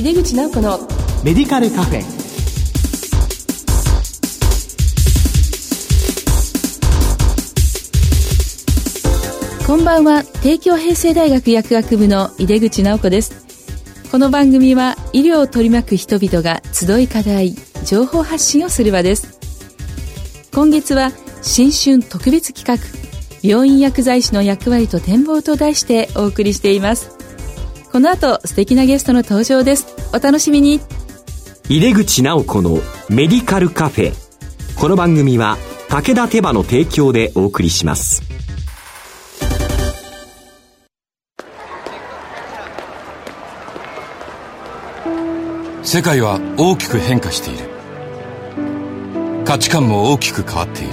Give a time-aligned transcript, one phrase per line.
[0.00, 0.78] 井出口直子の
[1.22, 2.02] メディカルカフェ。
[9.66, 10.24] こんばんは。
[10.40, 13.44] 帝京平成大学薬学部の井出口直子です。
[14.10, 17.54] この番組は医療を取り巻く人々が集い課題
[17.84, 19.38] 情報発信をする場です。
[20.54, 21.12] 今月は
[21.42, 22.82] 新春特別企画
[23.46, 27.19] 病院薬剤師の役割と展望と題してお送りしています
[27.92, 29.86] この後素敵なゲストの登場です。
[30.14, 30.80] お楽しみに。
[31.68, 32.78] 井出口直子の
[33.08, 34.12] メディカルカフェ。
[34.78, 38.22] この番組は武田手羽の提供でお送りします。
[45.82, 47.68] 世界は大きく変化している。
[49.44, 50.92] 価値観も大きく変わっている。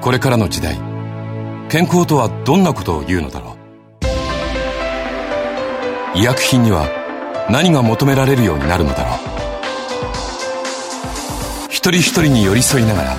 [0.00, 0.80] これからの時代
[1.68, 3.51] 健康とはどんなことを言うのだろう
[6.14, 6.88] 医薬品には
[7.50, 9.18] 何が求められるようになるのだろう
[11.70, 13.16] 一人一人に寄り添いながら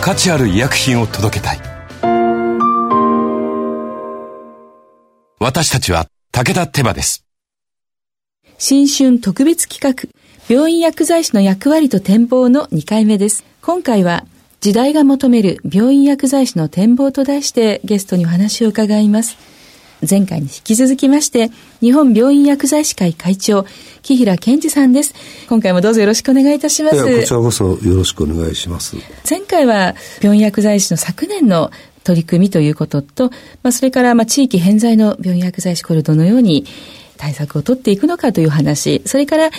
[0.00, 1.60] 価値ある医薬品を届けたい
[5.38, 7.26] 私たちは武田手羽です
[8.58, 10.08] 新春特別企画、
[10.48, 13.44] 病院薬剤師の役割と展望の2回目です。
[13.60, 14.24] 今回は、
[14.60, 19.36] 時代が求める病院薬剤師の展望と題してゲストにお話を伺います。
[20.08, 23.64] 前回に引き続きまして、日本病院薬剤師会会長、
[24.02, 25.14] 木平健二さんです。
[25.48, 26.96] 今回もどうぞよろしくお願いいたします。
[27.02, 28.96] こちらこそよろしくお願いします。
[29.28, 31.70] 前回は病院薬剤師の昨年の
[32.04, 33.30] 取り組みということと、
[33.62, 36.66] まあ、それからまあ地域偏在の病院薬剤師これをどのように
[37.16, 39.50] 対策を取っていくのかという話、それから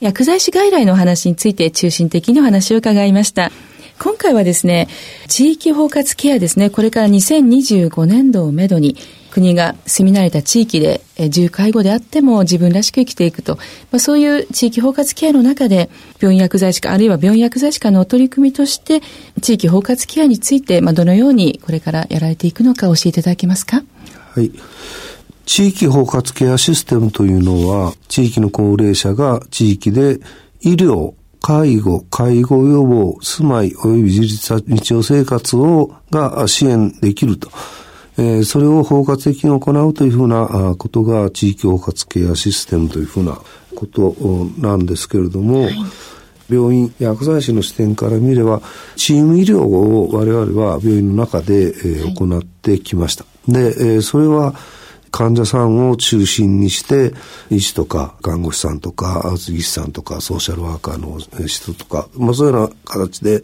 [0.00, 3.50] 薬剤師外来の話について中心的にお話を伺いました。
[3.98, 4.86] 今回はですね、
[5.26, 8.96] 地域包括ケアですね、これから2025年度をめどに、
[9.38, 11.00] 国が住み慣れた地域で、
[11.30, 13.62] 重介護であっても自分らしく生きていくと、ま
[13.96, 19.00] あ、そういう地域包括ケアの中で、病院薬剤師か、あるいは病院薬剤師かの取り組みとして、
[19.40, 23.82] 地域包括ケアについて、まあ、どのようにこれからやられていくのか教えていただけますか？
[24.34, 24.50] はい。
[25.46, 30.18] 地域包括ケアシステムというのは、地域の高齢者が地域で
[30.60, 37.50] 医療、介護、介護予防、住まい及び自立日常生活をが支援できると。
[38.18, 43.40] えー、それを包括的に行うというふうなことが地域包括ケアシステムというふうな
[43.76, 44.16] こと
[44.58, 45.74] なんですけれども、はい
[46.50, 48.62] 病院、薬剤師の視点から見れば、
[48.96, 53.26] チーム医療を我々は病院の中で、えー、行ってきました。
[53.46, 54.54] で、えー、それは、
[55.10, 57.14] 患者さんを中心にして、
[57.50, 63.42] 医師とか看護師さんとか、アウト技師さんとか、ソーシャルワーカーの人とか、まあそういうような形で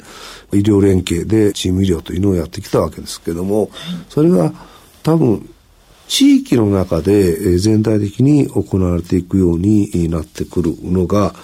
[0.52, 3.70] 医療連携でチーム医療というのをやってきたわけですけども、
[4.08, 4.52] それが
[5.02, 5.48] 多分
[6.06, 11.34] 地域の中で全体的に行われていくようになってくるのが、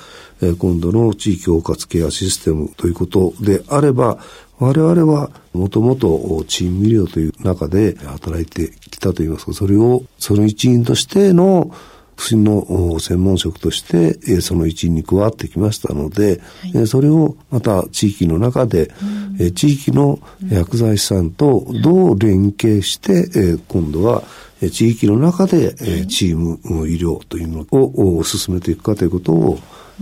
[0.58, 4.18] 今度の地域包括ケアシステムということであれば、
[4.60, 11.74] 我々はもともとチーム医療という中で働いてきたといいますか、それをその一員としての
[12.20, 16.40] 薬の専門職として、その一員に加わってきましたので、
[16.74, 18.92] はい、それをまた地域の中で、
[19.38, 20.18] うん、地域の
[20.50, 24.22] 薬剤師さんとどう連携して、今度は
[24.72, 25.74] 地域の中で
[26.06, 26.58] チーム
[26.88, 29.58] 医療というのを進めていくかということを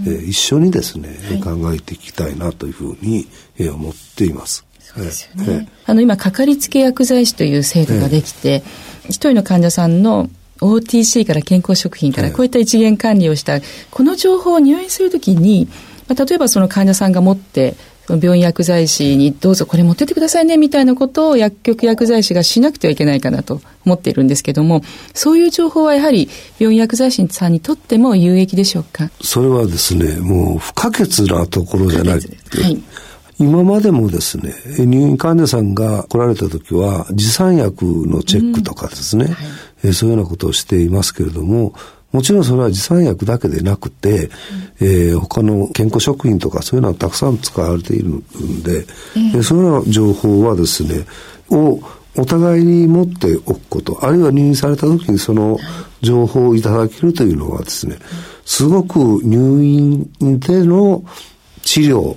[0.06, 3.26] えー、一緒にですね、はい、考えていきたいなというふうに、
[3.58, 4.64] えー、思っています。
[4.78, 5.68] そうですよね。
[5.86, 8.62] あの今、かかりつけ薬剤師という制度ができて、
[9.04, 10.30] 一人の患者さんの
[10.60, 13.60] OTC から健康食品からこういった一元管理をした、
[13.90, 15.68] この情報を入院するときに、
[16.08, 17.74] まあ、例えばその患者さんが持って
[18.08, 24.80] 病院薬剤師にどうぞこれ持ってってくださいねみたいなことを薬局薬剤師がしなくてはいけないかなと思っているんですけども、
[25.12, 29.10] そういう情報はやはり病院薬剤師さんにとっても有益でしょうか？
[29.20, 32.14] それはですね、もう不可欠なところじゃない。
[32.14, 32.82] はい。
[33.40, 39.46] 今までもですね、入院患者さんが来られた時は、持参薬のチェックとかですね、うんはい、
[39.92, 41.74] そういうようなことをしていますけれども、
[42.12, 44.30] もちろんそれは持参薬だけでなくて、うん、
[44.80, 48.86] えー、他の健康食品とかそういうのはたくさん使われているんで、
[49.34, 51.04] うん、そういうような情報はですね、
[51.50, 51.80] を
[52.16, 55.58] お互いに持っておくこと、あるいは入院された時にその
[56.00, 57.98] 情報をいただけるというのはですね、
[58.44, 61.04] すごく入院での
[61.62, 62.16] 治療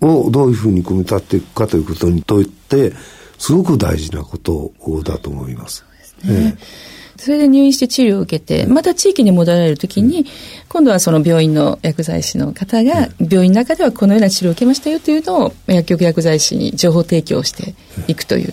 [0.00, 2.92] をどういうふうに組み立っていくかということにとって、
[3.36, 5.84] すごく大事なことだと思います。
[6.22, 6.56] そうですね。
[6.56, 6.93] ええ
[7.24, 10.26] それで入院して治療を受けて、また地域に戻られるときに、
[10.68, 17.74] 今度はその病院の薬剤師の方が、病院の中ではこのような治療を受けましたよというのを、薬局薬剤師に情報提供して
[18.08, 18.52] いくという、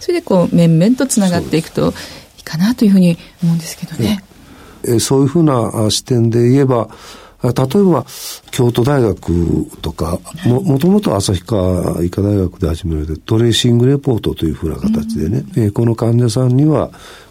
[0.00, 1.94] それでこう、面々とつながっていくと
[2.36, 4.22] いいかなというふうに思うんですけどね。
[4.84, 6.90] えそういうふうな視点で言えば、
[7.42, 8.04] 例えば、
[8.50, 16.90] 京都大学とか、も、もともと旭川医科大学で始められて、トレーシングレポートというふうな形でね、うん、えこの患者さんには、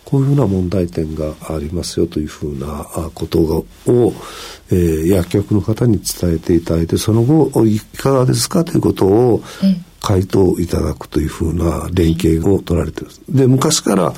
[0.09, 3.65] こういうふうな問題点がありますよというふうなことを、
[4.71, 9.44] えー、薬局の方に伝えていただいて、その後、いかがですかということを、
[10.01, 13.21] 回答いただくというふうな連携を取られています。
[13.29, 14.13] で、昔から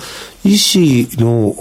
[0.46, 1.56] 医師の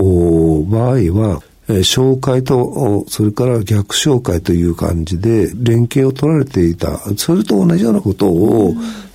[0.68, 6.98] 場合は、紹介と、それから逆紹介という感じで連携を取られていた。
[7.16, 8.74] それと同じようなことを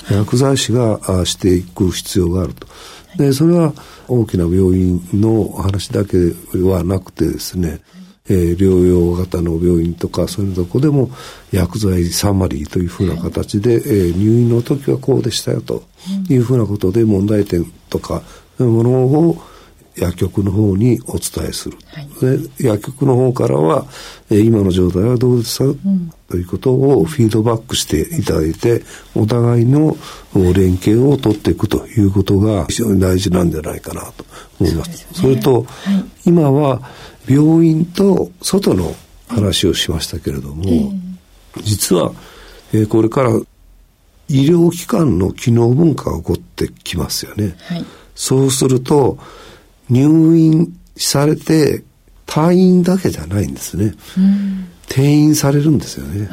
[0.09, 2.67] 薬剤師がしていく必要があると。
[3.17, 3.73] で、それは
[4.07, 6.17] 大きな病院の話だけ
[6.59, 7.81] はなくてですね、
[8.27, 11.09] えー、療養型の病院とかそういうとこでも
[11.51, 15.83] 薬剤サマリーというふうな形で、えー、入院の時はこうでしたよと
[16.29, 18.23] いうふうなことで問題点とか
[18.57, 19.37] そういうものを
[19.97, 21.77] 薬局の方にお伝えする。
[21.87, 22.07] はい、
[22.59, 23.85] で薬局の方からは、
[24.29, 28.83] えー、今の状態はどうですか、うん、ということをフィードバックしていただいて、
[29.15, 29.95] お互いの
[30.53, 34.25] 連携を取っていくということが非常に大事なんじゃないかなと
[34.59, 35.07] 思います。
[35.13, 36.81] そ、ね,、れと、はい、今は
[37.27, 38.95] 病院と外の
[39.27, 40.93] 話をしましたけれども、
[41.63, 42.11] 実は、
[42.73, 43.31] えー、これから
[44.27, 47.55] 医療機関の機能文化が起こってきますよね。
[47.61, 49.17] はい、そうすると、
[49.89, 51.83] 入院されて
[52.25, 53.93] 退院だけじゃないんですね。
[54.87, 56.27] 転院されるんですよね。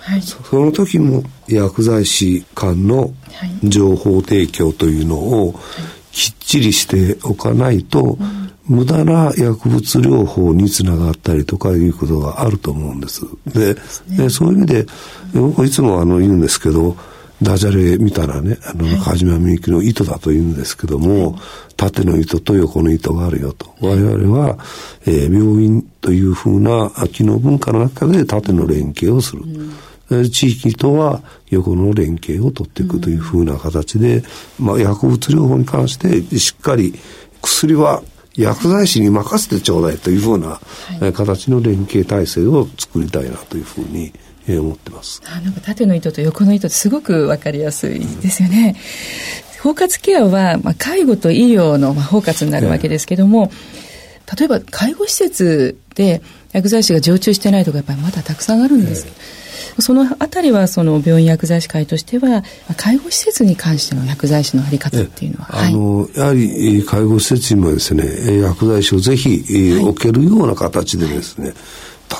[0.00, 3.14] はい、その時も薬剤師間の
[3.62, 5.54] 情報提供というのを
[6.12, 8.18] きっちりしておかないと、
[8.66, 13.22] 無駄な薬物療法につながったりとかいうことがあると思うんです。
[13.46, 13.74] で、
[14.16, 14.86] でそういう意味で、
[15.34, 16.96] 僕いつもあの言うんですけど、
[17.44, 21.40] ダジャレ見たらね、あの、中島みゆきの糸だと言うんですけども、はい、
[21.76, 23.72] 縦の糸と横の糸があるよと。
[23.80, 24.58] 我々は、
[25.06, 29.42] えー、病院というふうな機能文化の中で縦の連携をする。
[30.10, 34.24] うん、地域とは横の連携を取っていくというふうな形で、
[34.58, 36.94] うん、まあ、薬物療法に関してしっかり
[37.40, 38.02] 薬は
[38.36, 40.60] 薬剤師に任せてちょうだいというふうな、
[41.00, 44.12] はい、形の連携体制を作りたいなというふうに
[44.46, 45.22] えー、思ってます。
[45.26, 48.76] あなんか縦の糸と横の糸ってすごく分かりやすいですよね。
[49.62, 56.20] 包括ケアは、まあ、介護と医療の、まあ、包括になるわけですけども、えー、例えば介護施設で
[56.52, 59.06] 薬剤師が常駐してないとかやっぱりまだたくさんあるんです。
[59.06, 62.44] えー、そのあたりはその病院薬剤師会としては
[62.76, 71.56] 介護施設に関しての薬剤師のあり方っていうのは、あの、やはり介護施設にもですね薬剤師をぜひ、置けるような形でですね、はい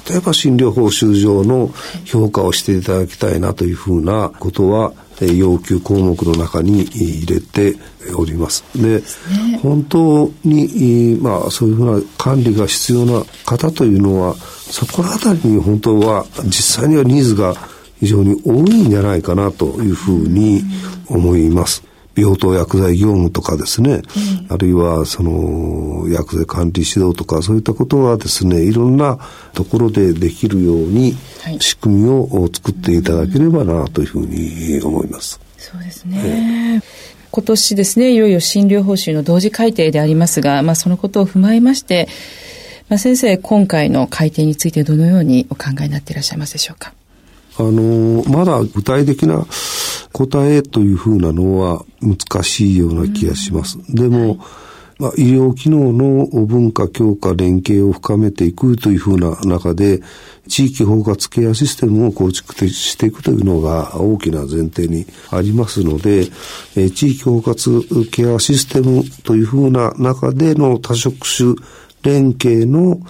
[0.08, 1.70] 例えば診療報酬上の
[2.04, 7.76] 評価をしていただきたいなというふうなことは、要求項目の中に入れて
[8.16, 8.64] おります。
[8.74, 9.02] で、
[9.62, 17.54] 本当に、まあ、そういうふうな管理が必要な方というのは、そこのあたりに本当は実際にはニーズが
[18.00, 20.62] 非常に多いんじゃないかなというふうに
[21.06, 21.82] 思います。
[22.16, 24.02] 病棟薬剤業務とかですね、うん、
[24.48, 29.18] あるいはその薬剤管理指導とかそういったことはですねいろんな
[29.52, 31.14] ところでできるように
[31.60, 35.40] 仕組みを作っていただければなというふうに思います。
[35.58, 36.82] そうですね、
[37.30, 42.06] 今年ですねいよいよ診療報酬の同時改定でありますが、まあ、そのことを踏まえまして、
[42.90, 46.92] まあ、先生今回の改定についてどのようにお考えになっていらっしゃいますでしょうか？
[47.56, 49.46] あのまだ具体的な
[50.12, 53.78] 答えというふうなのは難しいような気がします。
[53.92, 54.38] でも、
[54.98, 60.00] まあ、医療機能の文化強化連携を深めていくというふうな中で、
[60.46, 66.28] 地域包括ケアシステムを構築していくというのが大きな前提にありますので、
[66.76, 71.54] え地域包括ケアシステムというふうな中での多職種
[72.04, 73.00] 連携の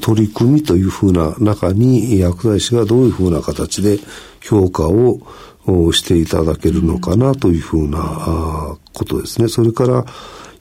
[0.00, 3.98] 取り組みというふうな中に薬剤師がどういうふうな形で
[4.40, 5.20] 評価を
[5.92, 9.48] していただけるのかなというふうなことですね。
[9.48, 10.04] それから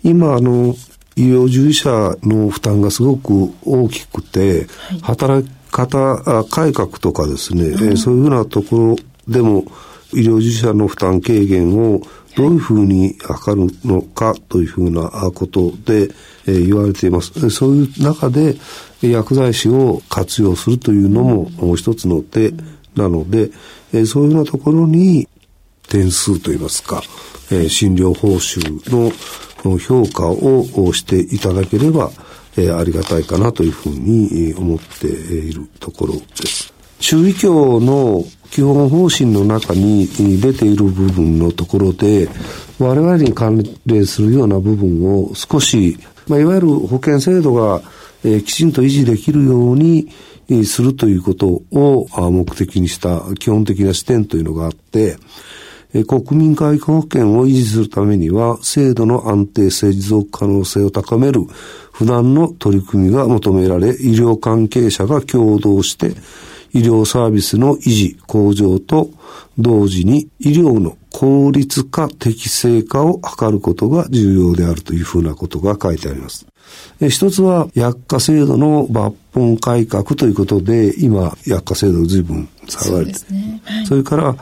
[0.04, 0.76] 今あの
[1.16, 4.68] 医療従事者の負担がすごく大きくて、
[5.02, 8.96] 働き方改革とかですね、うん、そういうふうなところ
[9.28, 9.66] でも
[10.14, 12.02] 医療従事者の負担軽減を
[12.36, 16.10] どういうふうに図るのかというふうなことで、
[16.48, 17.50] えー、言われています。
[17.50, 18.56] そういう中で
[19.02, 22.52] 薬剤師を活用するというのももう一つの手
[22.96, 23.52] なので、
[23.94, 25.28] えー、そういうようなところに
[25.90, 27.02] 点数といいますか、
[27.52, 28.60] えー、診療報酬
[28.92, 29.12] の
[29.78, 32.12] 評価をしていただければ、
[32.58, 36.74] えー、ありがたいかなというふうに思っているところです。
[37.00, 40.08] 中医協の基本方針の中に
[40.42, 42.28] 出ている部分のところで、
[42.80, 47.82] 我々に関連するような部分を少し、まあ、いわゆる保険制度が
[48.24, 50.10] えー、きちんと維持できるように、
[50.64, 55.18] するということを目的にした基本的な視点というのがあって、
[56.08, 61.42] 国民皆保険を維持するためには、制度の安定性、持続可能性を高める
[61.92, 66.14] 不断の取り組みが求められ、医療関係者が共同して、
[66.72, 69.10] 医療サービスの維持、向上と
[69.58, 76.46] 同時に医療の効率化、適正化を図ることが重要であるというふうなことが書いてあります。
[77.10, 83.62] 一つは薬価制度の抜本改革ということで、今、薬価制度随分下がれて、そ,、ね。
[83.64, 84.36] はい、それから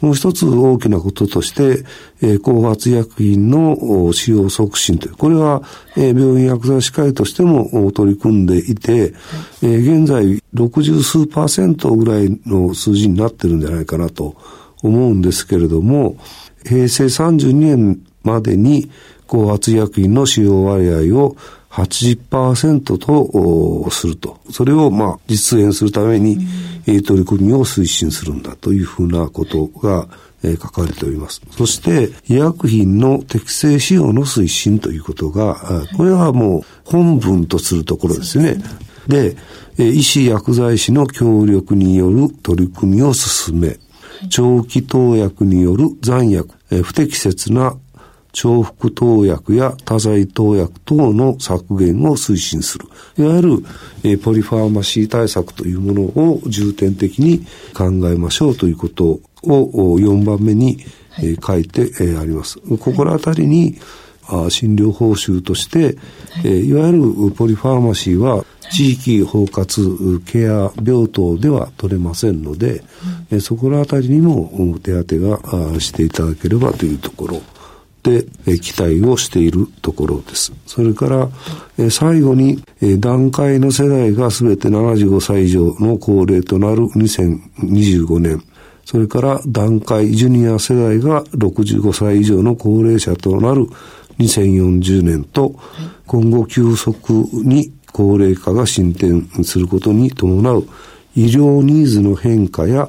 [0.00, 1.84] もう一つ大きなこととして、
[2.22, 5.62] えー、後発薬品の使用促進という、これは、
[5.98, 9.10] えー、病院薬剤師会としても取り組んでいて、はい、
[9.64, 14.34] えー、現在60数パーセントぐらいの数字になってるんじゃないかなと
[14.82, 16.16] 思うんですけれども、
[16.64, 18.90] 平成32年までに
[19.26, 21.36] 後発薬品の使用割合を
[21.70, 24.40] 80%とすると。
[24.50, 26.36] それをまあ実現するために、
[26.86, 30.08] うん、取り組みを推進するんだというふうなことが、
[30.44, 31.40] え書かれております。
[31.52, 38.60] そして、医薬品の適正使用の推進ということが、これはもう本文とするところですね。
[39.06, 39.36] で、
[39.78, 43.78] 医師薬剤師の協力による取り組みを進め、
[44.28, 47.76] 長期投薬による残薬、不適切な
[48.32, 52.86] 重複投薬や多剤投薬等の削減を推進する。
[53.18, 53.64] いわゆる、
[54.04, 57.40] えポリファーマシー対策というものを重点的に
[57.74, 60.78] 考えましょうということを4番目に、
[61.22, 62.58] え書いて、えあります。
[62.58, 63.78] ここら辺りに、
[64.28, 65.96] あ診療報酬として、はい、
[66.44, 72.82] えー、いわゆるポリファーマシーは地域包括ケア病棟では取れませんので、
[73.30, 74.50] うん、えそこら辺りにも
[74.82, 75.38] 手当てが
[75.78, 77.40] していただければというところ。
[78.02, 80.52] で、え期待をしているところです。
[80.66, 81.28] それから、
[81.78, 88.42] え最後に、え段階の世代がすべて75歳以上の高齢となる2025年、
[88.84, 93.66] それから段階ジュニア世代が65歳以上の高齢者となる
[94.18, 95.54] 2040年と、
[96.06, 100.66] 今後急速に高齢化が進展することに伴う
[101.14, 102.88] 医療ニーズの変化や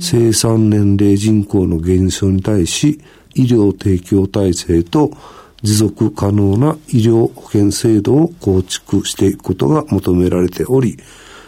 [0.00, 3.00] 生産年齢人口の減少に対し、
[3.34, 5.10] 医療提供体制と
[5.62, 10.98] 持続可能な医療保険制度を構築していくことが求められており、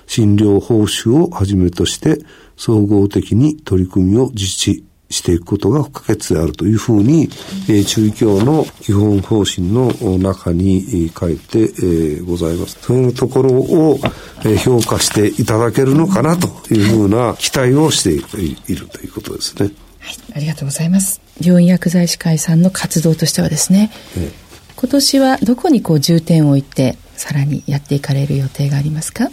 [0.07, 2.19] 診療報酬をはじめとして
[2.57, 7.29] 総合的に取り組みを実施していくことが不可欠であるというふうに、
[7.69, 12.77] えー、中医協の基本方針の中に書いて、えー、ございます。
[12.81, 13.99] そういうところを、
[14.41, 19.71] えー、評価していただけるのかなというふうな期待をしているということですね。
[20.01, 21.21] はい、ありがとうございます。
[21.41, 24.33] 病院薬剤師会さんの活動としてはですね、ええ、
[24.77, 29.31] 今年はどこにこう重点を置いてさらにやっていかれる予定がありますか？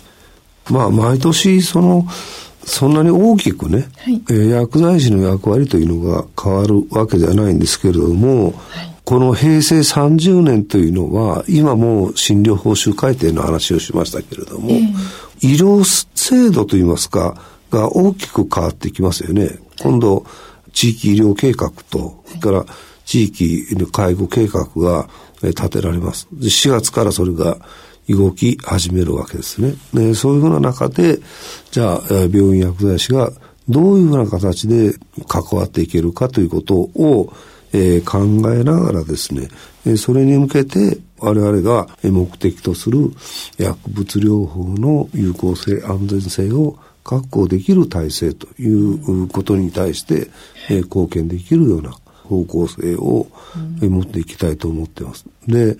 [0.70, 2.08] まあ毎年その
[2.66, 15.84] そんなに大きくね、はい、えー、薬剤師の役割というのが変わるわけではないんですけれども、はい、この平成30年というのは今もう診療報酬改定の話をしましたけれども、えー、医療
[16.16, 17.38] 制度といいますか
[17.70, 19.60] が大きく変わってきますよね。
[19.82, 20.26] 今度
[20.72, 22.66] 地域医療計画と、それから
[23.06, 25.10] 地域の介護計画が
[25.42, 26.28] 立てられます。
[26.40, 27.58] 4月からそれが
[28.10, 29.76] 動き始めるわけですね。
[29.94, 31.20] でそういうふうな中で、
[31.72, 33.32] じゃあ、病院薬剤師が
[33.70, 34.94] どういうふうな形で
[35.28, 37.34] 関わっていけるかということを、
[37.72, 39.48] えー、考えながらですね、
[39.86, 43.12] えそれに向けて我々が目的とする
[43.58, 50.30] 薬物療法の有効性、安全性を確保できる体制ということに対して、
[50.70, 51.92] えー、貢献できるような
[52.24, 53.28] 方向性を、
[53.82, 55.26] うん、持っていきたいと思ってます。
[55.48, 55.78] で、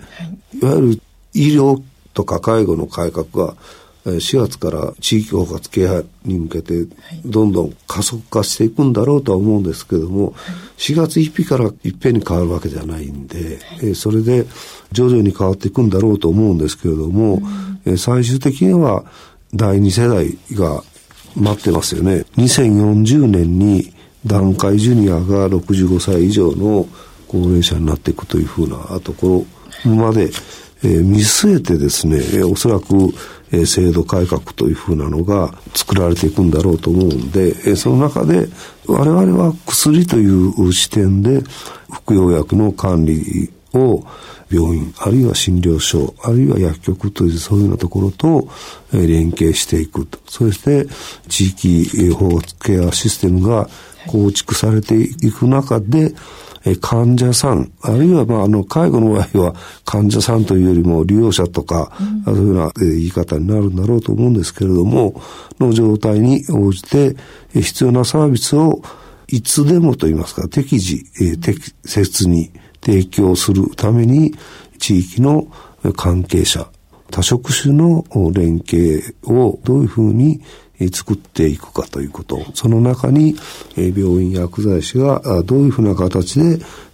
[0.60, 1.00] いわゆる
[1.32, 1.80] 医療
[2.14, 3.54] とか介護の改革が
[4.04, 6.86] 4月から地域包括ケアに向けて
[7.24, 10.32] どんどん加速化していくんだろうとは思うんですけども、
[10.76, 14.44] 4月1日からいっぺんに変わるわけじゃないんで、えそれで
[14.92, 17.40] 徐々に変わっていくんだろうと思うんですけれども、
[17.86, 19.04] え最終的には
[19.54, 20.82] 第2世代が
[21.34, 22.26] 待ってますよね。
[22.36, 23.94] 2040年に
[24.26, 26.86] 段階ジュニアが65歳以上の
[27.26, 29.46] 高齢者になっていくというふうなとこ
[29.84, 30.30] ろまで、
[30.84, 33.14] え、見据えてですね、え、おそらく、
[33.50, 38.48] え、制度改革というふうなのが作られていくんだろうと思うんで、え、その中で
[38.86, 41.42] 我々は薬という視点で
[41.90, 44.04] 服用薬の管理を
[44.50, 48.48] 病院、あるいは診療所、あるいは薬局というそういうようなところと、
[48.92, 50.18] 連携していくと。
[50.28, 50.86] そして
[51.28, 53.68] 地域包括ケアシステムが
[54.06, 56.14] 構築されていく中で、
[56.66, 59.54] え患者さん、あるいは、まあ、あの、介護の場合は、
[59.84, 61.92] 患者さんというよりも利用者とか、
[62.26, 65.20] うん、そういうような言い方になるんだろうと思うんですけれども、
[65.60, 67.16] の状態に応じて、
[67.52, 68.82] 必要なサービスを
[69.28, 74.34] いつでもと言いますか、適時、え適切に提供するために、
[74.78, 75.46] 地域の
[75.96, 76.68] 関係者、
[77.10, 80.40] 多職種の連携をどういうふうに
[80.92, 82.44] 作っていくかということ。
[82.54, 83.36] その中に、
[83.76, 86.40] 病院薬剤師がどういうふうな形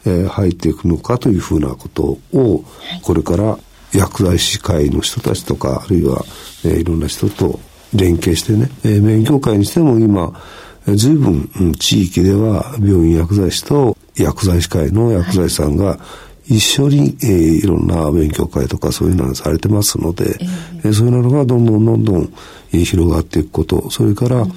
[0.05, 2.65] で入っていくのかというふうなことを、
[3.03, 3.59] これから
[3.93, 6.25] 薬剤師会の人たちとか、あるいは、
[6.65, 7.61] いろんな人と
[7.95, 10.33] 連携してね、勉強会にしても今、
[10.87, 15.99] 随分地域では病院薬剤師と薬剤師会の薬剤師さんが
[16.51, 20.37] 一緒に、えー、いろんな勉強会とかそういうのがされてますので、
[20.85, 22.33] えー、そういうのがどんどんどんどん、
[22.73, 24.53] えー、広がっていくこと、それから、うん、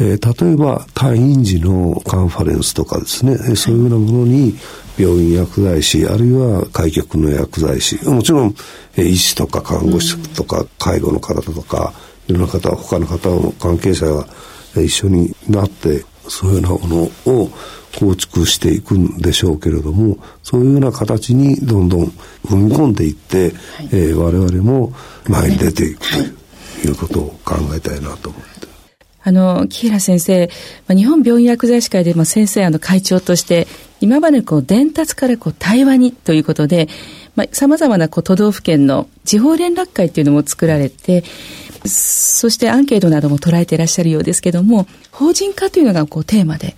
[0.00, 4.54] えー、例えば退院時のカンファレンスとかですね、えー、そういうようなものに
[4.98, 8.54] 病院薬剤師、あるいは開局の薬剤師、もちろん、
[8.96, 11.92] えー、医師とか看護師とか介護の方とか、
[12.26, 14.26] いろんな方、他の方の関係者が
[14.74, 17.50] 一緒になって、そういうようなものを
[17.98, 22.06] 構築していくんでしょうけれどもそういうような形にどんどん
[22.46, 23.52] 踏み込んでいって、はい、
[23.92, 24.92] えー、我々も
[25.28, 26.00] 前に出ていく
[26.82, 28.66] ということを考えたいなと思って。
[29.26, 30.48] あの、木平先生、
[30.86, 33.66] まあ、日本病院薬剤師会で、まあ、先生あの会長として、
[34.00, 36.88] 今までこう伝達からこう対話にということで、
[37.34, 41.24] まあ、様々なこう都道府県の地方連絡会というのも作られて、
[41.88, 46.76] そしてアンケートなども捉えていらっしゃるようですけども、法人化というのがこうテーマで、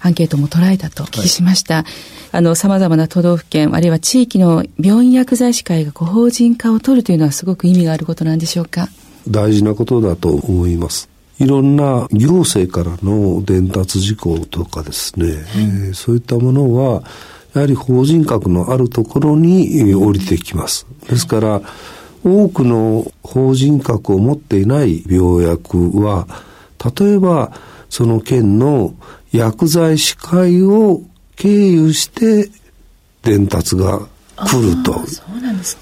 [0.00, 1.76] アンケートも捉えたとお聞きしました。
[1.76, 1.84] はい、
[2.32, 8.88] あの、様々な都道府県、あるいは地域の病院薬剤師会がご法人化を取るというのはすごく意味があることなんでしょうか？
[9.28, 11.08] 大事なことだと思います。
[11.38, 17.02] いろんな行政からの伝達事項とかですね、はい、えー、そういったものは、
[17.54, 20.86] やはり法人格のあるところに降りてきます。
[21.08, 21.62] ですから、
[22.26, 26.26] 多くの法人格を持っていない病薬は、
[26.98, 27.52] 例えば、
[27.88, 28.94] その県の
[29.32, 31.02] 薬剤師会を
[31.36, 32.50] 経由して
[33.22, 35.06] 伝達が来ると、ね、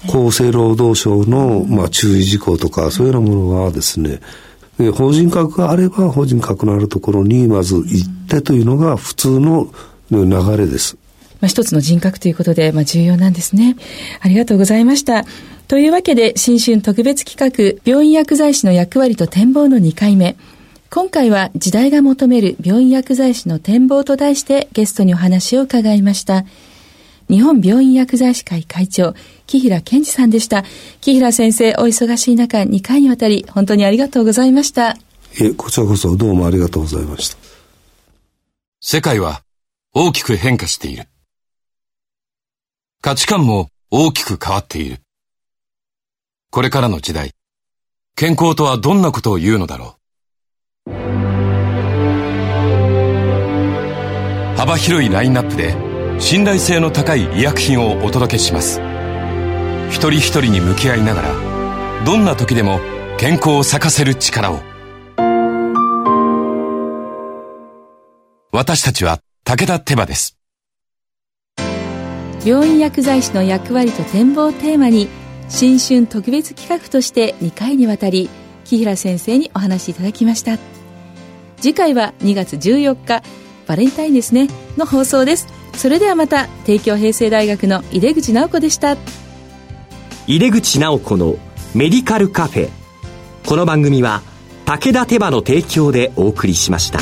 [0.07, 4.21] 厚生労働省の、まあ、注意事項とか、そういうようなものはですね、
[4.93, 9.69] 法人格があれば法人格のあるところにまず行ってというのが普通の
[10.11, 10.27] 流
[10.57, 10.97] れです。
[11.41, 13.75] まあ、一つの人格ということで、まあ、重要なんですね。
[14.21, 15.25] ありがとうございました。
[15.67, 20.35] というわけで、新春特別企画、病院薬剤師の役割と展望の2回目。
[20.91, 26.45] 今回は時代が求める病院薬剤師の展望と題してゲストにお話を伺いました。
[27.27, 29.15] 日本病院薬剤師会会長、
[29.47, 30.63] 木平健二さんでした。
[31.01, 34.95] 木平先生、お忙しい中、2回にわたり、本当にありがとうございました。
[35.41, 37.37] え、こちらこそどうもありがとうございました。
[38.79, 39.41] 世界は
[39.93, 41.07] 大きく変化している。
[43.01, 44.99] 価値観も大きく変わっている。
[46.55, 47.31] これからの時代、
[48.15, 49.97] 健康とはどんなことを言うのだろ
[50.87, 50.91] う。
[54.55, 55.75] 幅広いラインナップで
[56.17, 58.79] 信頼性の高い医薬品をお届けします。
[59.89, 62.79] 一人一人に向き合いながらどんな時でも
[63.17, 64.61] 健康を咲かせる力を。
[68.53, 70.37] 私たちは武田手羽です。
[72.45, 75.09] 病院薬剤師の役割と展望テーマに
[75.47, 78.29] 新春特別企画として2回にわたり
[78.65, 80.57] 木平先生にお話しいただきました。
[81.57, 83.23] 次回は2月14日
[83.67, 85.47] バレンタインですねの放送です。
[85.73, 88.97] それではまた帝京平成大学の井出口直子でした。
[90.27, 91.35] 井出口直子の
[91.73, 92.69] メディカルカフェ。
[93.45, 94.23] この番組は
[94.65, 96.99] 武田手羽の提供でお送りしました。